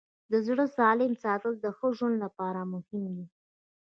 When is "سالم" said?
0.77-1.13